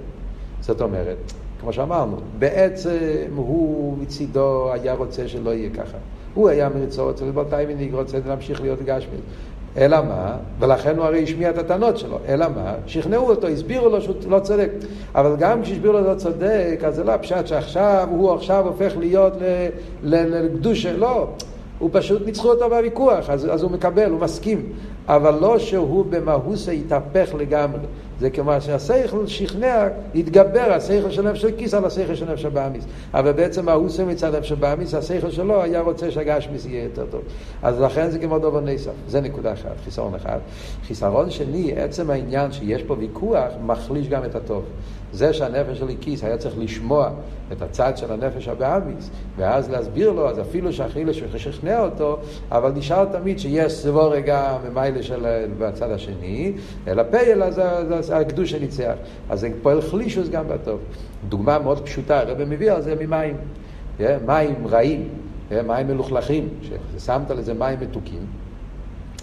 [0.61, 1.33] זאת אומרת,
[1.63, 5.99] כמו שאמרנו, בעצם הוא מצידו היה רוצה שלא יהיה ככה.
[6.35, 9.17] הוא היה מרצו, רוצה לבוא טיימניק, רוצה להמשיך להיות גשמי.
[9.77, 10.37] אלא מה?
[10.61, 12.19] ולכן הוא הרי השמיע את הטענות שלו.
[12.29, 12.75] אלא מה?
[12.87, 14.71] שכנעו אותו, הסבירו לו שהוא לא צודק.
[15.15, 19.33] אבל גם כשהסבירו לו לא צודק, אז זה לא הפשט שעכשיו, הוא עכשיו הופך להיות
[20.03, 20.97] לקדושה.
[20.97, 21.29] לא.
[21.79, 24.67] הוא פשוט ניצחו אותו בוויכוח, אז, אז הוא מקבל, הוא מסכים.
[25.09, 27.79] אבל לא שהוא במהוסה יתהפך לגמרי.
[28.23, 32.85] זה כמו שהשכל שכנע, יתגבר השכל של נפש של כיס על השכל של נפש הבאמיס.
[33.15, 37.21] אבל בעצם ההוסה מצד נפש הבאמיס, השכל שלו היה רוצה שהגשמיס יהיה יותר טוב.
[37.63, 38.91] אז לכן זה כמו דובר נסף.
[39.09, 40.39] זה נקודה אחת, חיסרון אחד.
[40.87, 44.65] חיסרון שני, עצם העניין שיש פה ויכוח, מחליש גם את הטוב.
[45.13, 47.11] זה שהנפש של כיס היה צריך לשמוע
[47.53, 51.05] את הצד של הנפש הבאמיס, ואז להסביר לו, אז אפילו שאחרי
[51.37, 52.19] שכנע אותו,
[52.51, 55.27] אבל נשאר תמיד שיש סבור רגע ממיילה של
[55.59, 56.53] בצד השני,
[56.89, 57.61] אלא פייל, אז,
[57.93, 58.95] אז הקדוש ניצח.
[59.31, 60.81] אז זה פועל חלישוס גם בטוב.
[61.29, 63.37] דוגמה מאוד פשוטה, הרב מביא על זה ממים.
[64.27, 65.09] מים רעים,
[65.67, 68.27] מים מלוכלכים, ששמת לזה מים מתוקים.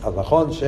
[0.04, 0.64] אז נכון ש...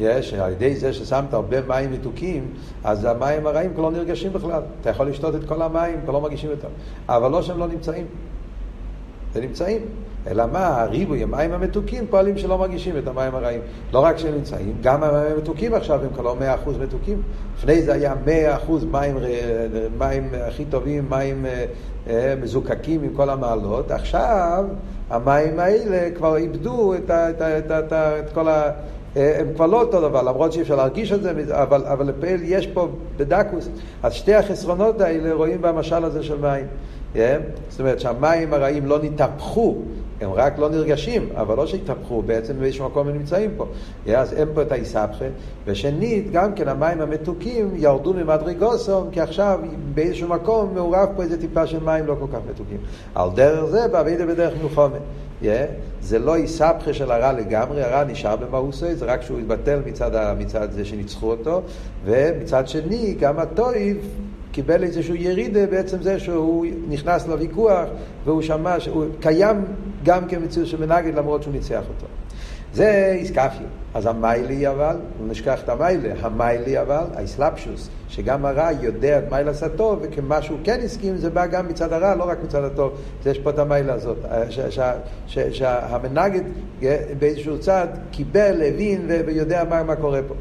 [0.00, 2.46] יש, על ידי זה ששמת הרבה מים מתוקים,
[2.84, 4.62] אז המים הרעים כבר לא נרגשים בכלל.
[4.80, 6.68] אתה יכול לשתות את כל המים, כבר לא מרגישים אותם.
[7.08, 8.06] אבל לא שהם לא נמצאים.
[9.34, 9.80] הם נמצאים.
[10.26, 13.60] אלא מה, הריבוי, המים המתוקים פועלים שלא מרגישים את המים הרעים.
[13.92, 17.22] לא רק שהם נמצאים, גם המים המתוקים עכשיו הם כבר לא מאה אחוז מתוקים.
[17.58, 19.16] לפני זה היה מאה אחוז מים,
[19.98, 21.64] מים הכי טובים, מים אה,
[22.06, 23.90] אה, מזוקקים עם כל המעלות.
[23.90, 24.64] עכשיו
[25.10, 28.70] המים האלה כבר איבדו את, את, את, ה, את, ה, את כל ה...
[29.16, 32.40] אה, הם כבר לא אותו דבר, למרות שאי אפשר להרגיש את זה, אבל, אבל לפעיל
[32.44, 33.68] יש פה בדקוס.
[34.02, 36.66] אז שתי החסרונות האלה רואים במשל הזה של מים.
[37.14, 37.18] Yeah?
[37.68, 39.76] זאת אומרת שהמים הרעים לא נתהפכו
[40.20, 43.66] הם רק לא נרגשים, אבל לא שהתהפכו, בעצם באיזשהו מקום הם נמצאים פה.
[44.16, 45.24] אז אין פה את האיסבכה.
[45.66, 49.60] ושנית, גם כן המים המתוקים ירדו ממדרגוסום, כי עכשיו
[49.94, 52.78] באיזשהו מקום מעורב פה איזה טיפה של מים לא כל כך מתוקים.
[53.14, 54.96] על דרך זה, בעבידה בדרך מלחומה.
[55.42, 55.46] Yeah,
[56.00, 60.72] זה לא איסבכה של הרע לגמרי, הרע נשאר במאוסוי, זה רק שהוא התבטל מצד, מצד
[60.72, 61.62] זה שניצחו אותו,
[62.04, 63.96] ומצד שני, גם הטויב
[64.52, 67.88] קיבל איזשהו ירידה בעצם זה שהוא נכנס לוויכוח
[68.24, 69.64] והוא שמע שהוא קיים
[70.04, 72.06] גם כמציאות של מנגד למרות שהוא ניצח אותו.
[72.74, 73.66] זה איסקפיה.
[73.94, 79.54] אז המיילי אבל, לא נשכח את המיילה, המיילי אבל, האסלאפשוס, שגם הרע יודע את מיילה
[79.54, 82.92] סתו, וכמה שהוא כן הסכים, זה בא גם מצד הרע, לא רק מצד הטוב.
[83.26, 84.16] יש פה את המיילה הזאת.
[85.28, 86.42] שהמנגד
[87.18, 90.34] באיזשהו צד קיבל, הבין ויודע מה, מה קורה פה.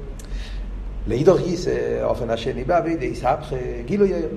[1.07, 1.67] לאידוך גיס,
[2.01, 3.53] האופן השני בא וידי יסהפך
[3.85, 4.29] גילוי יאיר.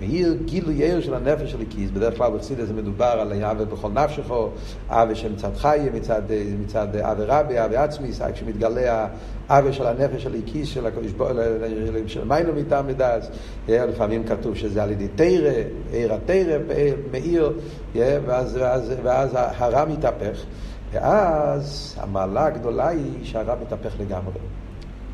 [0.00, 3.88] מאיר גילוי יאיר של הנפש של הכיס, בדרך כלל בחסידס זה מדובר על העוול בכל
[3.90, 4.48] נפשכו,
[4.88, 6.22] עוול שמצד חי, מצד,
[6.64, 9.06] מצד עוול רבי, עוול עצמי, כשמתגלה
[9.48, 11.36] העוול של הנפש של הכיס, של ברוך הוא,
[12.06, 13.28] של מיינו מטעם מדעת,
[13.68, 15.50] לפעמים כתוב שזה על ידי תרא,
[15.92, 16.58] עיר התרא,
[17.12, 17.52] מאיר,
[17.94, 20.44] ואז, ואז, ואז הרע מתהפך,
[20.92, 24.32] ואז המעלה הגדולה היא שהרע מתהפך לגמרי.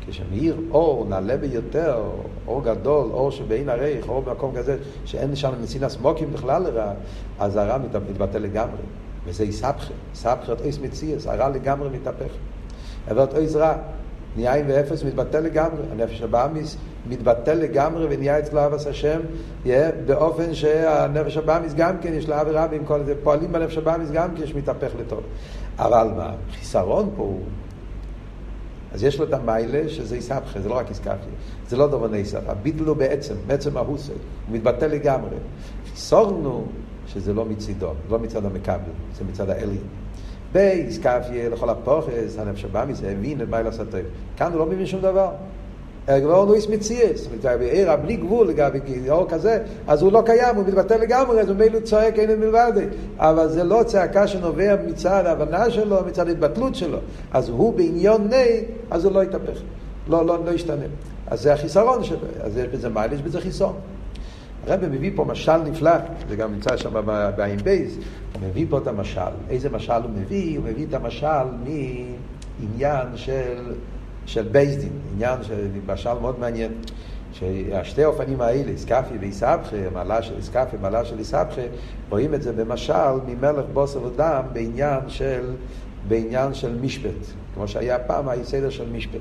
[0.09, 2.03] כשמאיר אור נעלה ביותר,
[2.47, 6.91] אור גדול, אור שבאין הרייך, אור במקום כזה, שאין שם מסינס מוקים בכלל לרע,
[7.39, 7.77] אז הרע
[8.09, 8.81] מתבטא לגמרי.
[9.25, 12.31] וזה איסבכה, איסבכה את אויס מציאס, הרע לגמרי מתהפך.
[13.11, 13.73] אבל את אויס רע,
[14.35, 16.77] נהיה עם ואפס מתבטא לגמרי, הנפש הבאמיס
[17.09, 19.19] מתבטא לגמרי ונהיה אצלו אבס השם,
[20.05, 24.35] באופן שהנפש הבאמיס גם כן יש לה עבירה ועם כל זה, פועלים בנפש הבאמיס גם
[24.35, 25.23] כן שמתהפך לטוב.
[25.77, 27.39] אבל מה, חיסרון פה הוא
[28.93, 31.33] אז יש לו את המיילה שזה איסבכה, זה לא רק איסקפיה,
[31.67, 35.35] זה לא דבר ניסף, הביטל הוא בעצם, בעצם ההוסי, הוא מתבטא לגמרי.
[35.91, 36.65] חיסורנו
[37.07, 39.77] שזה לא מצידו, לא מצד המכבל, זה מצד האליין.
[40.51, 44.05] באיסקפיה, לכל הפוכס, הנפש הבא מזה, הבין את מיילה סטויב.
[44.37, 45.31] כאן הוא לא מבין שום דבר.
[46.07, 50.93] לא איס מציאס, בעיר בלי גבול לגבי אור כזה, אז הוא לא קיים, הוא מתבטא
[50.93, 52.85] לגמרי, אז הוא מילא צועק אין מלבדי.
[53.17, 56.97] אבל זה לא צעקה שנובע מצד ההבנה שלו, מצד ההתבטלות שלו.
[57.31, 59.61] אז הוא בעניון ני, אז הוא לא יתהפך,
[60.07, 60.85] לא, לא, לא ישתנה.
[61.27, 63.75] אז זה החיסרון שלו, אז יש בזה מייל, יש בזה חיסרון.
[64.67, 65.91] הרב מביא פה משל נפלא,
[66.29, 66.89] זה גם נמצא שם
[67.35, 67.95] בעין בייס,
[68.33, 69.21] הוא מביא פה את המשל.
[69.49, 70.57] איזה משל הוא מביא?
[70.57, 73.73] הוא מביא את המשל מעניין של
[74.29, 76.71] של בייסדין, עניין של משל מאוד מעניין,
[77.31, 81.61] שהשתי האופנים האלה, איסקפי ואיסבכה, מעלה של איסקפי, מעלה של איסבכה,
[82.09, 85.41] רואים את זה במשל ממלך בוסר ודם בעניין של,
[86.07, 89.19] בעניין של משפט, כמו שהיה פעם הסדר של משפט.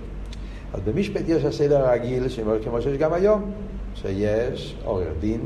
[0.74, 2.24] אז במשפט יש הסדר הרגיל,
[2.64, 3.50] כמו שיש גם היום,
[3.94, 5.40] שיש עורר דין,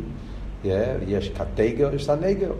[1.07, 2.53] יש קטגר, יש סנגר.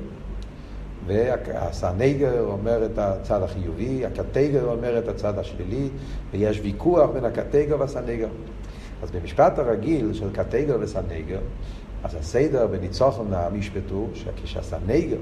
[1.07, 5.88] והסנגר אומר את הצד החיובי, הקטגר אומר את הצד השלילי,
[6.33, 8.29] ויש ויכוח בין הקטגר והסנגר.
[9.03, 11.41] אז במשפט הרגיל של קטגר וסנגר,
[12.05, 15.19] אז הסדר בניצוחון המשפט הוא שכשהסנגר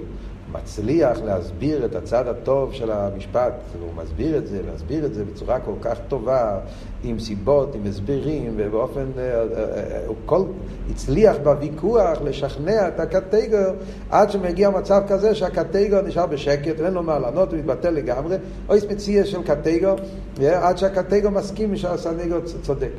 [0.53, 5.61] מצליח להסביר את הצד הטוב של המשפט, והוא מסביר את זה, להסביר את זה בצורה
[5.61, 6.61] כל כך טובה,
[7.03, 10.43] עם סיבות, עם הסברים, ובאופן, אה, אה, אה, הוא כל,
[10.91, 13.75] הצליח בוויכוח לשכנע את הקטגור
[14.11, 18.37] עד שמגיע מצב כזה שהקטגור נשאר בשקט, ואין לו מה לענות, הוא מתבטל לגמרי,
[18.69, 19.97] או יש מציע של קטגור,
[20.43, 22.93] עד שהקטגור מסכים שהסנגור צודק.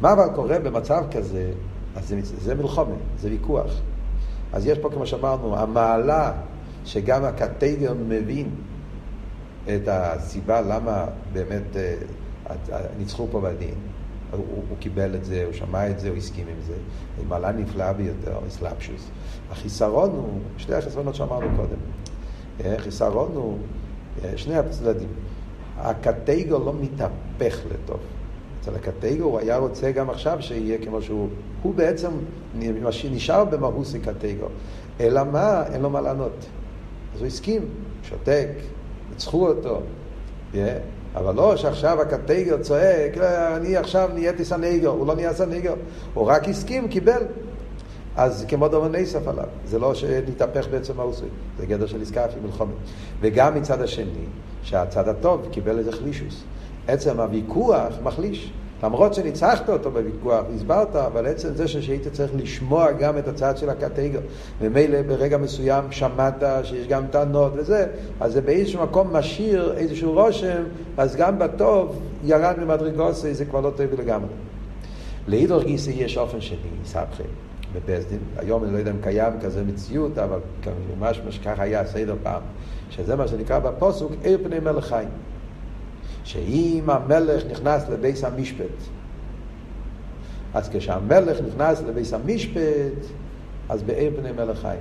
[0.00, 1.50] מה אבל קורה במצב כזה?
[1.96, 3.70] אז זה, זה מלחומה, זה ויכוח.
[4.52, 6.32] אז יש פה, כמו שאמרנו, המעלה
[6.86, 8.50] שגם הקטגר מבין
[9.68, 11.94] את הסיבה למה באמת אה,
[12.98, 13.74] ניצחו פה בדין.
[14.30, 16.74] הוא, הוא קיבל את זה, הוא שמע את זה, הוא הסכים עם זה.
[17.18, 19.08] היא מעלה נפלאה ביותר, אסלאפשוס.
[19.50, 21.78] החיסרון הוא, שני החסרונות שאמרנו קודם.
[22.64, 23.58] אה, החיסרון הוא
[24.24, 25.08] אה, שני הצדדים.
[25.78, 28.00] הקטגור לא מתהפך לטוב.
[28.60, 31.28] אצל הקטגור הוא היה רוצה גם עכשיו שיהיה כמו שהוא,
[31.62, 32.10] הוא בעצם
[33.10, 34.48] נשאר במהוסי קטגור.
[35.00, 35.62] אלא מה?
[35.72, 36.46] אין לו מה לענות.
[37.16, 37.62] אז הוא הסכים,
[38.02, 38.48] שותק,
[39.10, 39.80] ניצחו אותו.
[41.14, 45.74] אבל לא שעכשיו הקטגר צועק, אה, אני עכשיו נהייתי סנגר, הוא לא נהיה סנגר,
[46.14, 47.22] הוא רק הסכים, קיבל.
[48.16, 52.42] אז כמו דובר נסף עליו, זה לא שנתהפך בעצם האוסוי, זה גדר של עסקה אפילו
[52.42, 52.74] מלחומת.
[53.20, 54.26] וגם מצד השני,
[54.62, 56.44] שהצד הטוב קיבל איזה חלישוס.
[56.88, 58.52] עצם הוויכוח מחליש.
[58.82, 63.70] למרות שניצחת אותו בוויכוח, הסברת, אבל עצם זה שהיית צריך לשמוע גם את הצד של
[63.70, 64.20] הקטגר,
[64.60, 67.86] ומילא ברגע מסוים שמעת שיש גם טענות וזה,
[68.20, 70.62] אז זה באיזשהו מקום משאיר איזשהו רושם,
[70.96, 74.28] אז גם בטוב ירד ממדרגוסי, זה כבר לא טוב לגמרי.
[75.28, 77.24] לאידור גיסי יש אופן שני, סבכם,
[77.74, 78.18] בבסדין.
[78.36, 80.38] היום אני לא יודע אם קיים כזה מציאות, אבל
[80.98, 82.42] ממש מה שככה היה הסדר פעם.
[82.90, 85.08] שזה מה שנקרא בפוסוק, עיר פני מלך חיים.
[86.26, 88.76] שאם המלך נכנס לביס המשפט,
[90.54, 93.06] אז כשהמלך נכנס לביס המשפט,
[93.68, 94.80] אז בעיר פני מלך חיים.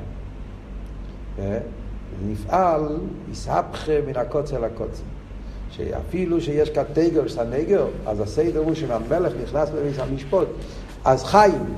[1.39, 1.59] אה?
[2.27, 2.97] נפעל,
[3.31, 5.03] יסהפכה מן הקוצר לקוצר.
[5.71, 10.47] שאפילו שיש קטגר וסנגר, אז הסדר הוא שאם המלך נכנס לביס המשפט,
[11.05, 11.75] אז חיים.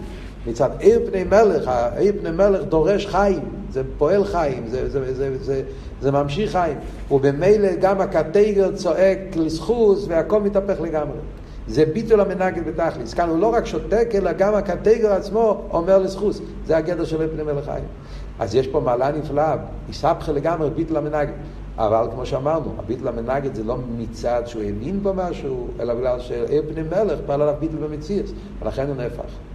[0.48, 3.40] מצד עיר פני מלך, עיר פני מלך דורש חיים,
[3.72, 5.62] זה פועל חיים, זה, זה, זה, זה,
[6.02, 6.78] זה ממשיך חיים.
[7.12, 11.18] ובמילא גם הקטגר צועק לסחוס והכל מתהפך לגמרי.
[11.68, 13.14] זה ביטול המנגד בתכליס.
[13.14, 16.42] כאן הוא לא רק שותק, אלא גם הקטגר עצמו אומר לסחוס.
[16.66, 17.86] זה הגדר של עיר פני מלך חיים.
[18.40, 19.56] אז יש פה מעלה נפלאה,
[19.90, 21.34] יסבכה לגמרי ביטול המנגד.
[21.78, 26.64] אבל כמו שאמרנו, הביטל המנגד זה לא מצד שהוא האמין בו משהו, אלא בגלל שעיר
[26.70, 28.32] פני מלך פעל עליו ביטל במציאס,
[28.62, 29.47] ולכן הוא נהפך.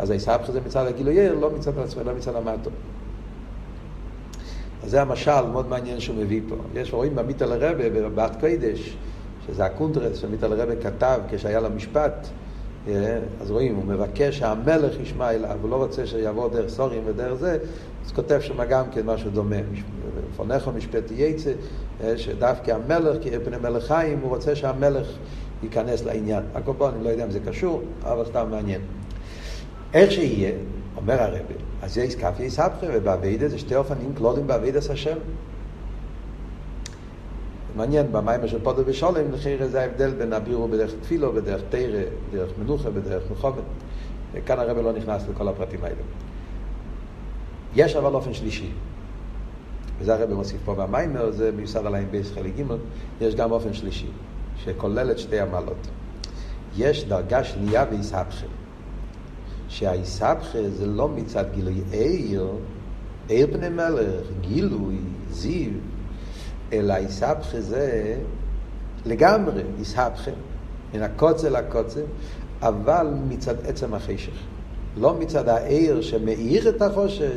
[0.00, 2.70] אז היסבכה זה מצד הגילוי לא מצד עצמו, לא מצד המטו.
[4.84, 6.54] אז זה המשל מאוד מעניין שהוא מביא פה.
[6.74, 8.96] יש, רואים במיטל הרבה, בבת קודש,
[9.46, 12.28] שזה הקונטרס שמיטל הרבה כתב כשהיה לו משפט,
[12.88, 17.34] אה, אז רואים, הוא מבקש שהמלך ישמע אליו, הוא לא רוצה שיעבור דרך סורים ודרך
[17.34, 17.58] זה,
[18.04, 19.56] אז כותב שם גם כן משהו דומה.
[20.32, 21.50] לפונכו משפט יצא,
[22.04, 25.06] אה, שדווקא המלך, כי פני מלך חיים, הוא רוצה שהמלך
[25.62, 26.42] ייכנס לעניין.
[26.54, 28.80] הכל אני לא יודע אם זה קשור, אבל סתם מעניין.
[29.94, 30.52] איך שיהיה,
[30.96, 35.16] אומר הרבי, אז יש כף יסבכה, ובאביידה זה שתי אופנים כלולים באביידס השם.
[37.76, 42.50] מעניין, במים של פודו ושולם, לכן זה ההבדל בין הבירו בדרך תפילו, בדרך תרא, בדרך
[42.58, 43.62] מנוחה, בדרך מחובת.
[44.32, 46.02] וכאן הרבי לא נכנס לכל הפרטים האלה.
[47.74, 48.70] יש אבל אופן שלישי,
[50.00, 52.62] וזה הרבי מוסיף פה במיימר, זה מיוסד על העין בייס חלק ג',
[53.20, 54.06] יש גם אופן שלישי,
[54.56, 55.88] שכולל את שתי המעלות.
[56.76, 58.46] יש דרגה שנייה באיסהפכה.
[59.70, 62.48] שהאיסבכה זה לא מצד גילוי עיר,
[63.28, 64.98] עיר בני מלך, גילוי,
[65.30, 65.70] זיו,
[66.72, 68.16] אלא איסבכה זה
[69.06, 70.30] לגמרי איסבכה,
[70.94, 72.04] מן הקוצר לקוצר,
[72.62, 74.32] אבל מצד עצם החשך.
[74.96, 77.30] לא מצד העיר שמאיר את החושך,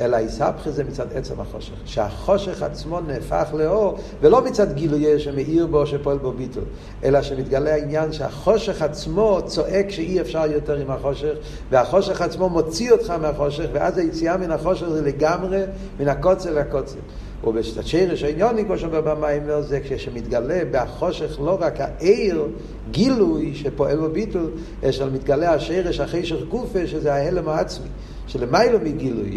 [0.00, 1.74] אלא איסבכה זה מצד עצם החושך.
[1.84, 6.64] שהחושך עצמו נהפך לאור, ולא מצד גילויה שמאיר בו, שפועל בו ביטול,
[7.04, 11.34] אלא שמתגלה העניין שהחושך עצמו צועק שאי אפשר יותר עם החושך,
[11.70, 15.62] והחושך עצמו מוציא אותך מהחושך, ואז היציאה מן החושך זה לגמרי
[16.00, 16.98] מן הקוצר לקוצר.
[17.46, 22.48] ובשרש העניונים, כמו שאומר במיימר, זה כשמתגלה בחושך לא רק העיר,
[22.90, 24.50] גילוי שפועל בביטול,
[24.82, 27.88] אלא מתגלה השרש החשך גופה, שזה ההלם העצמי.
[28.26, 29.30] שלמיילו מגילוי,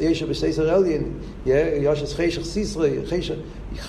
[0.00, 1.02] יש בסייסר אליין,
[1.46, 3.34] יש חשך סיסרי, חשך,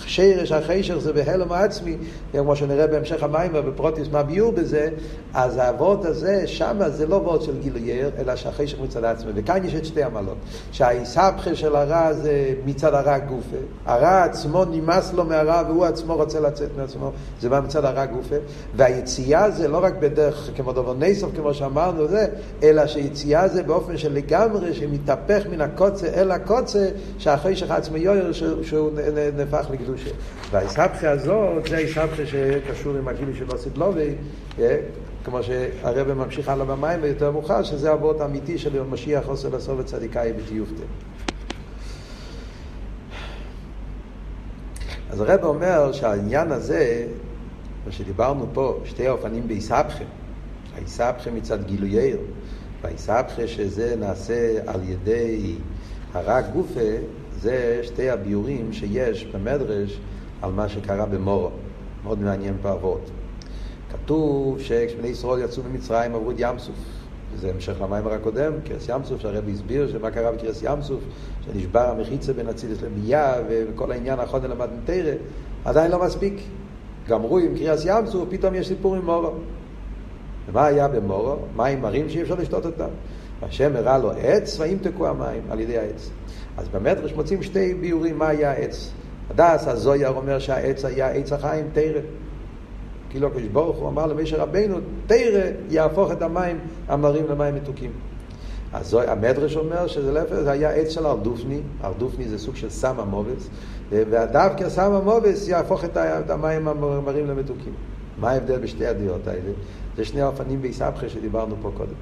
[0.05, 1.97] שרש החשך זה בהלם העצמי,
[2.31, 4.89] כמו שנראה בהמשך המים ובפרוטיוס מה ביור בזה,
[5.33, 9.75] אז האבות הזה, שם זה לא וורט של גילוייר, אלא שהחשך מצד עצמי, וכאן יש
[9.75, 10.37] את שתי המעלות,
[10.71, 16.39] שהאיסבכה של הרע זה מצד הרע גופה, הרע עצמו נמאס לו מהרע והוא עצמו רוצה
[16.39, 18.35] לצאת מעצמו, זה בא מצד הרע גופה,
[18.75, 22.27] והיציאה זה לא רק בדרך כמו דבר נסוף, כמו שאמרנו זה,
[22.63, 28.31] אלא שיציאה זה באופן של לגמרי שמתהפך מן הקוצה אל הקוצה, שהחשך עצמי יויר
[28.63, 28.91] שהוא
[29.37, 30.09] נהפך לקדושה.
[30.51, 34.15] והאיסבכה הזאת, זה האיסבכה שקשור עם הגילוי של אוסית לובי,
[34.59, 34.77] אה,
[35.23, 40.33] כמו שהרבא ממשיך הלאה במים ויותר מאוחר, שזה אבות אמיתי של משיח עושה לסוף וצדיקאי
[40.33, 40.83] בתיופתא.
[45.09, 47.07] אז הרב אומר שהעניין הזה,
[47.85, 50.03] מה שדיברנו פה, שתי האופנים באיסבכה,
[50.75, 52.17] האיסבכה מצד גילוייר,
[52.81, 55.55] והאיסבכה שזה נעשה על ידי
[56.13, 56.79] הרג גופה,
[57.39, 59.99] זה שתי הביורים שיש במדרש
[60.41, 61.49] על מה שקרה במורו.
[62.03, 63.09] מאוד מעניין פה אבות.
[63.91, 66.75] כתוב שכשבני ישראל יצאו ממצרים עברו את ים סוף.
[67.33, 70.99] וזה המשך למיימר הקודם, קרס ים סוף, שהרבי הסביר שמה קרה בקרס ים סוף,
[71.45, 75.11] שנשבר המחיצה בין אצילס לביאה, וכל העניין החודן למד מתרא,
[75.65, 76.33] עדיין לא מספיק.
[77.07, 79.31] גמרו עם קריאס ים סוף, פתאום יש סיפור עם מורו.
[80.49, 81.35] ומה היה במורו?
[81.55, 82.89] מים מרים שאי אפשר לשתות אותם.
[83.41, 86.09] השם הראה לו עץ, וימתקו המים על ידי העץ.
[86.57, 88.91] אז במדרש מוצאים שתי ביורים מה היה העץ.
[89.29, 92.01] הדס הזויר אומר שהעץ היה עץ החיים, תרא.
[93.09, 97.91] כאילו הקדוש ברוך הוא אמר למשה רבנו, תרא יהפוך את המים המרים למים מתוקים.
[98.73, 102.99] אז המדרש אומר שזה להפך, זה היה עץ של ארדופני, ארדופני זה סוג של סם
[102.99, 103.49] המובס,
[103.89, 107.73] ודווקא סם המובס יהפוך את המים המרים למתוקים.
[108.19, 109.51] מה ההבדל בשתי הדעות האלה?
[109.97, 111.95] זה שני האופנים בעיסבכה שדיברנו פה קודם.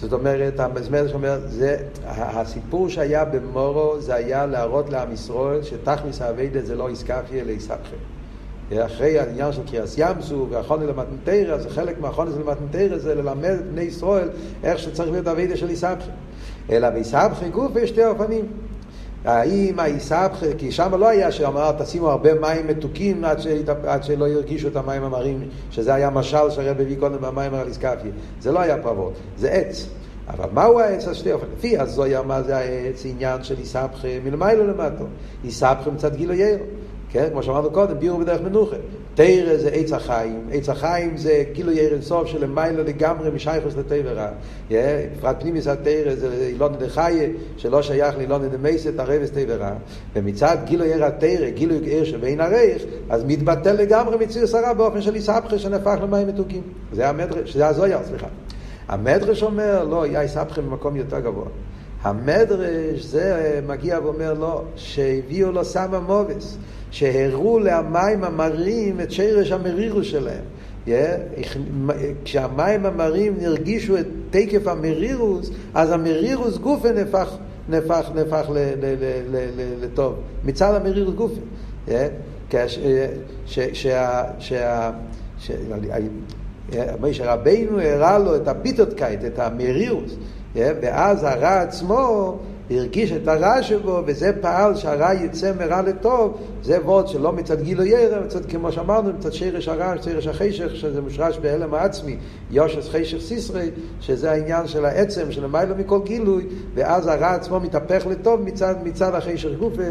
[0.00, 1.76] זאת אומרת, המזמר שאומר, זה,
[2.06, 7.96] הסיפור שהיה במורו זה היה להראות לעם ישראל שתכניס האביידה זה לא איסקפיה אלא איסבכה.
[8.78, 13.80] אחרי העניין של קריאס ימסו והחוני למתנתרא, זה חלק מהחוני למתנתרא זה ללמד את בני
[13.80, 14.28] ישראל
[14.64, 16.10] איך שצריך להיות אבידה של איסבכי.
[16.70, 18.46] אלא באיסבכי גוף יש שתי אופנים.
[19.24, 23.46] האם האיסבכי, כי שם לא היה שאמר תשימו הרבה מים מתוקים עד, ש...
[23.86, 28.10] עד שלא ירגישו את המים המרים, שזה היה משל שהרב הביא קודם במים על איסקפיה.
[28.40, 29.86] זה לא היה פרוות, זה עץ.
[30.28, 31.46] אבל מהו העץ השתי אופן?
[31.58, 35.04] לפי הזויה מה זה העץ, עניין של איסבכי מלמיילו למטו.
[35.44, 36.58] איסבכי מצד גילו יאיר.
[37.10, 37.28] כן?
[37.32, 38.76] כמו שאמרנו קודם, בירו בדרך מנוחה.
[39.14, 44.30] תרא זה עץ החיים, עץ החיים זה כאילו יאיר אינסוף של מיילו לגמרי משייכוס לטבע
[44.70, 49.72] בפרט פנימיס התרא זה אילון דחיה שלא שייך לאילון דמייסת הרבס רע.
[50.14, 55.14] ומצד גילו יאיר התרא, גילו יאיר שבין הרייך, אז מתבטל לגמרי מציר שרה באופן של
[55.14, 56.62] איסבכה שנהפך למים מתוקים.
[56.92, 58.26] זה המדרש, זה הזויה, סליחה.
[58.88, 61.46] המדרש אומר, לא, יהיה איסבכה במקום יותר גבוה.
[62.02, 66.58] המדרש זה מגיע ואומר לא, שהביאו לו סמא מובס.
[66.90, 70.44] שהראו למים המרים את שרש המרירוס שלהם.
[70.86, 70.90] Yeah,
[72.24, 77.36] כשהמים המרים הרגישו את תקף המרירוס, אז המרירוס גופה נהפך,
[77.68, 78.50] נהפך, נהפך
[79.80, 81.40] לטוב, מצד המרירוס גופה.
[81.88, 81.90] Yeah,
[82.50, 82.78] כש,
[83.46, 84.90] ש, שה, שה,
[85.38, 85.50] ש,
[87.00, 90.16] משה רבינו הראה לו את הביטותקייט, את המרירוס,
[90.54, 92.38] ואז הרע עצמו
[92.70, 97.84] הרגיש את הרע שבו, וזה פעל שהרע יצא מרע לטוב, זה וורד שלא מצד גילו
[97.84, 102.16] ירא, מצד כמו שאמרנו, מצד שרש הרע, שרש החשך, שזה מושרש בהלם העצמי,
[102.50, 103.70] יושס חשך סיסרי,
[104.00, 109.14] שזה העניין של העצם, של המילה מכל גילוי, ואז הרע עצמו מתהפך לטוב מצד, מצד
[109.14, 109.82] החשך גופה,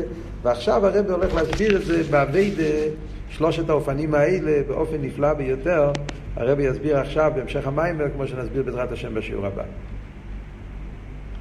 [0.44, 2.64] ועכשיו הרב הולך להסביר את זה באביידה,
[3.30, 5.92] שלושת האופנים האלה, באופן נפלא ביותר,
[6.36, 9.64] הרב יסביר עכשיו בהמשך המים, כמו שנסביר בעזרת השם בשיעור הבא.